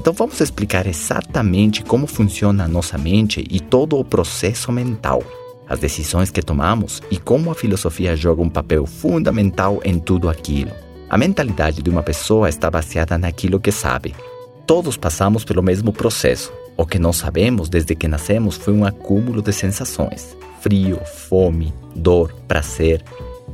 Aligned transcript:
Então 0.00 0.14
vamos 0.14 0.40
explicar 0.40 0.86
exatamente 0.86 1.84
como 1.84 2.06
funciona 2.06 2.64
a 2.64 2.68
nossa 2.68 2.96
mente 2.96 3.44
e 3.50 3.60
todo 3.60 3.98
o 3.98 4.04
processo 4.04 4.72
mental, 4.72 5.22
as 5.68 5.78
decisões 5.78 6.30
que 6.30 6.40
tomamos 6.40 7.02
e 7.10 7.18
como 7.18 7.50
a 7.50 7.54
filosofia 7.54 8.16
joga 8.16 8.40
um 8.40 8.48
papel 8.48 8.86
fundamental 8.86 9.78
em 9.84 9.98
tudo 9.98 10.30
aquilo. 10.30 10.70
A 11.10 11.18
mentalidade 11.18 11.82
de 11.82 11.90
uma 11.90 12.02
pessoa 12.02 12.48
está 12.48 12.70
baseada 12.70 13.18
naquilo 13.18 13.60
que 13.60 13.70
sabe. 13.70 14.14
Todos 14.66 14.96
passamos 14.96 15.44
pelo 15.44 15.62
mesmo 15.62 15.92
processo. 15.92 16.50
O 16.78 16.86
que 16.86 16.98
nós 16.98 17.16
sabemos 17.16 17.68
desde 17.68 17.94
que 17.94 18.08
nascemos 18.08 18.56
foi 18.56 18.72
um 18.72 18.86
acúmulo 18.86 19.42
de 19.42 19.52
sensações: 19.52 20.34
frio, 20.62 20.98
fome, 21.04 21.74
dor, 21.94 22.32
prazer. 22.48 23.04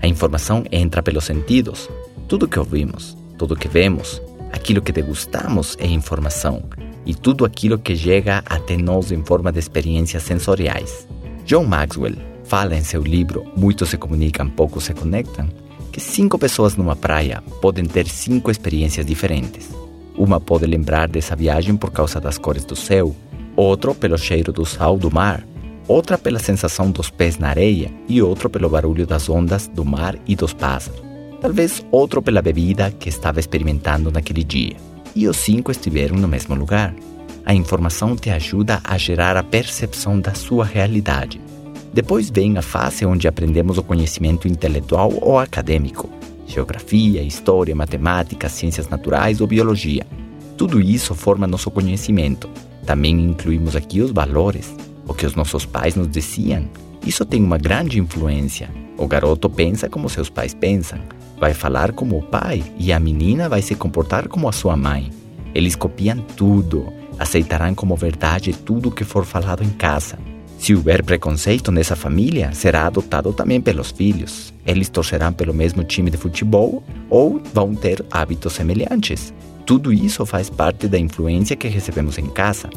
A 0.00 0.06
informação 0.06 0.62
entra 0.70 1.02
pelos 1.02 1.24
sentidos. 1.24 1.90
Tudo 2.28 2.46
que 2.46 2.58
ouvimos, 2.58 3.16
tudo 3.36 3.56
que 3.56 3.66
vemos, 3.66 4.22
aquilo 4.56 4.82
que 4.82 4.92
degustamos 4.92 5.76
é 5.78 5.86
informação, 5.86 6.62
e 7.04 7.14
tudo 7.14 7.44
aquilo 7.44 7.78
que 7.78 7.94
chega 7.94 8.42
até 8.46 8.76
nós 8.76 9.12
em 9.12 9.22
forma 9.24 9.52
de 9.52 9.58
experiências 9.58 10.22
sensoriais. 10.22 11.06
John 11.44 11.64
Maxwell 11.64 12.16
fala 12.44 12.74
em 12.74 12.82
seu 12.82 13.02
livro 13.02 13.44
Muitos 13.56 13.90
se 13.90 13.96
comunicam, 13.96 14.48
poucos 14.48 14.84
se 14.84 14.94
conectam, 14.94 15.48
que 15.92 16.00
cinco 16.00 16.38
pessoas 16.38 16.74
numa 16.74 16.96
praia 16.96 17.42
podem 17.60 17.84
ter 17.84 18.08
cinco 18.08 18.50
experiências 18.50 19.06
diferentes. 19.06 19.70
Uma 20.16 20.40
pode 20.40 20.66
lembrar 20.66 21.08
dessa 21.08 21.36
viagem 21.36 21.76
por 21.76 21.92
causa 21.92 22.20
das 22.20 22.38
cores 22.38 22.64
do 22.64 22.74
céu, 22.74 23.14
outro 23.54 23.94
pelo 23.94 24.18
cheiro 24.18 24.52
do 24.52 24.64
sal 24.64 24.98
do 24.98 25.12
mar, 25.12 25.46
outra 25.86 26.18
pela 26.18 26.38
sensação 26.38 26.90
dos 26.90 27.10
pés 27.10 27.38
na 27.38 27.48
areia 27.48 27.90
e 28.08 28.20
outro 28.20 28.50
pelo 28.50 28.68
barulho 28.68 29.06
das 29.06 29.28
ondas 29.28 29.68
do 29.68 29.84
mar 29.84 30.16
e 30.26 30.34
dos 30.34 30.52
pássaros. 30.52 31.05
Talvez 31.40 31.84
outro 31.90 32.22
pela 32.22 32.40
bebida 32.40 32.90
que 32.90 33.08
estava 33.08 33.40
experimentando 33.40 34.10
naquele 34.10 34.42
dia. 34.42 34.76
E 35.14 35.28
os 35.28 35.36
cinco 35.36 35.70
estiveram 35.70 36.16
no 36.16 36.28
mesmo 36.28 36.54
lugar. 36.54 36.94
A 37.44 37.54
informação 37.54 38.16
te 38.16 38.30
ajuda 38.30 38.80
a 38.82 38.98
gerar 38.98 39.36
a 39.36 39.42
percepção 39.42 40.18
da 40.18 40.34
sua 40.34 40.64
realidade. 40.64 41.40
Depois 41.92 42.28
vem 42.28 42.58
a 42.58 42.62
fase 42.62 43.06
onde 43.06 43.28
aprendemos 43.28 43.78
o 43.78 43.82
conhecimento 43.82 44.48
intelectual 44.48 45.12
ou 45.22 45.38
acadêmico, 45.38 46.10
geografia, 46.46 47.22
história, 47.22 47.74
matemática, 47.74 48.48
ciências 48.48 48.88
naturais 48.88 49.40
ou 49.40 49.46
biologia. 49.46 50.06
Tudo 50.56 50.80
isso 50.80 51.14
forma 51.14 51.46
nosso 51.46 51.70
conhecimento. 51.70 52.48
Também 52.84 53.14
incluímos 53.18 53.76
aqui 53.76 54.00
os 54.00 54.10
valores, 54.10 54.74
o 55.06 55.14
que 55.14 55.26
os 55.26 55.34
nossos 55.34 55.64
pais 55.64 55.94
nos 55.94 56.10
diziam. 56.10 56.68
Isso 57.06 57.24
tem 57.24 57.42
uma 57.42 57.58
grande 57.58 57.98
influência. 57.98 58.68
O 58.98 59.06
garoto 59.06 59.48
pensa 59.48 59.88
como 59.88 60.08
seus 60.08 60.30
pais 60.30 60.54
pensam, 60.54 60.98
vai 61.38 61.54
falar 61.54 61.92
como 61.92 62.18
o 62.18 62.22
pai 62.22 62.62
e 62.78 62.92
a 62.92 63.00
menina 63.00 63.48
vai 63.48 63.62
se 63.62 63.74
comportar 63.74 64.28
como 64.28 64.48
a 64.48 64.52
sua 64.52 64.76
mãe. 64.76 65.10
Eles 65.54 65.74
copiam 65.74 66.18
tudo, 66.18 66.92
aceitarão 67.18 67.74
como 67.74 67.96
verdade 67.96 68.52
tudo 68.52 68.90
que 68.90 69.04
for 69.04 69.24
falado 69.24 69.62
em 69.62 69.70
casa. 69.70 70.18
Se 70.58 70.74
houver 70.74 71.02
preconceito 71.02 71.70
nessa 71.70 71.94
família, 71.94 72.52
será 72.52 72.86
adotado 72.86 73.32
também 73.32 73.60
pelos 73.60 73.90
filhos. 73.90 74.52
Eles 74.64 74.88
torcerão 74.88 75.32
pelo 75.32 75.52
mesmo 75.52 75.84
time 75.84 76.10
de 76.10 76.16
futebol 76.16 76.82
ou 77.10 77.40
vão 77.52 77.74
ter 77.74 78.04
hábitos 78.10 78.54
semelhantes. 78.54 79.32
Tudo 79.66 79.92
isso 79.92 80.24
faz 80.24 80.48
parte 80.48 80.88
da 80.88 80.98
influência 80.98 81.56
que 81.56 81.68
recebemos 81.68 82.18
em 82.18 82.26
casa, 82.26 82.70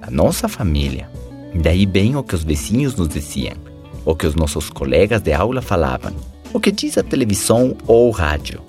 da 0.00 0.10
nossa 0.10 0.48
família. 0.48 1.10
Daí 1.54 1.84
bem 1.84 2.16
o 2.16 2.22
que 2.22 2.34
os 2.34 2.44
vizinhos 2.44 2.94
nos 2.94 3.08
diziam, 3.08 3.56
o 4.04 4.14
que 4.14 4.26
os 4.26 4.34
nossos 4.34 4.70
colegas 4.70 5.20
de 5.20 5.32
aula 5.32 5.60
falavam, 5.60 6.12
o 6.52 6.60
que 6.60 6.72
diz 6.72 6.96
a 6.96 7.02
televisão 7.02 7.76
ou 7.86 8.08
o 8.08 8.10
rádio. 8.10 8.60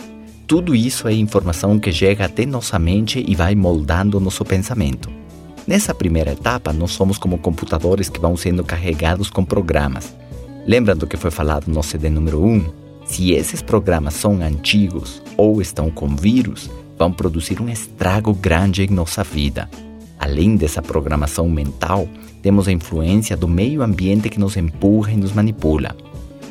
Tudo 0.46 0.76
isso 0.76 1.08
é 1.08 1.14
informação 1.14 1.80
que 1.80 1.92
chega 1.92 2.26
até 2.26 2.46
nossa 2.46 2.80
mente 2.80 3.24
e 3.28 3.36
vai 3.36 3.56
moldando 3.56 4.20
nosso 4.20 4.44
pensamento. 4.44 5.10
Nessa 5.68 5.94
primeira 5.94 6.32
etapa, 6.32 6.74
nós 6.74 6.92
somos 6.92 7.18
como 7.18 7.38
computadores 7.38 8.10
que 8.10 8.20
vão 8.20 8.36
sendo 8.36 8.64
carregados 8.64 9.30
com 9.30 9.46
programas. 9.46 10.16
Lembram 10.66 10.98
do 10.98 11.06
que 11.06 11.18
foi 11.18 11.32
falado 11.32 11.68
no 11.68 11.84
CD 11.84 12.10
número 12.10 12.44
1? 12.44 12.66
Se 13.06 13.32
esses 13.32 13.62
programas 13.62 14.16
são 14.16 14.42
antigos 14.42 15.22
ou 15.38 15.62
estão 15.62 15.90
com 15.90 16.16
vírus, 16.16 16.70
vão 16.98 17.12
produzir 17.12 17.62
um 17.62 17.70
estrago 17.70 18.34
grande 18.34 18.84
em 18.84 18.88
nossa 18.88 19.24
vida. 19.24 19.70
Além 20.20 20.56
dessa 20.56 20.82
programação 20.82 21.48
mental, 21.48 22.08
temos 22.42 22.68
a 22.68 22.72
influência 22.72 23.38
do 23.38 23.48
meio 23.48 23.82
ambiente 23.82 24.30
que 24.30 24.40
nos 24.40 24.58
empurra 24.58 25.12
e 25.12 25.18
nos 25.18 25.34
manipula. 25.34 25.96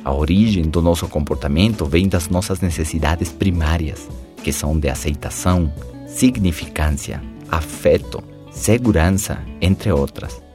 A 0.05 0.13
origem 0.13 0.65
do 0.65 0.81
nosso 0.81 1.09
comportamento 1.09 1.85
vem 1.85 2.09
das 2.09 2.29
nossas 2.29 2.61
necessidades 2.61 3.31
primárias, 3.31 4.09
que 4.43 4.53
são 4.53 4.79
de 4.79 4.89
aceitação, 4.89 5.73
significância, 6.07 7.23
afeto, 7.51 8.23
segurança, 8.51 9.39
entre 9.61 9.93
outras. 9.93 10.48